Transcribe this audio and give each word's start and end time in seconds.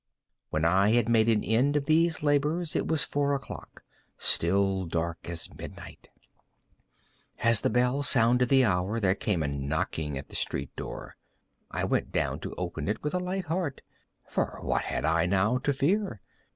When 0.49 0.65
I 0.65 0.93
had 0.95 1.07
made 1.07 1.29
an 1.29 1.43
end 1.43 1.75
of 1.75 1.85
these 1.85 2.23
labors, 2.23 2.75
it 2.75 2.87
was 2.87 3.03
four 3.03 3.35
o'clock—still 3.35 4.85
dark 4.87 5.29
as 5.29 5.53
midnight. 5.53 6.09
As 7.37 7.61
the 7.61 7.69
bell 7.69 8.01
sounded 8.01 8.49
the 8.49 8.65
hour, 8.65 8.99
there 8.99 9.13
came 9.13 9.43
a 9.43 9.47
knocking 9.47 10.17
at 10.17 10.29
the 10.29 10.35
street 10.35 10.75
door. 10.75 11.17
I 11.69 11.83
went 11.85 12.11
down 12.11 12.39
to 12.39 12.55
open 12.57 12.87
it 12.87 13.03
with 13.03 13.13
a 13.13 13.19
light 13.19 13.45
heart,—for 13.45 14.61
what 14.63 14.85
had 14.85 15.05
I 15.05 15.27
now 15.27 15.59
to 15.59 15.71
fear? 15.71 16.19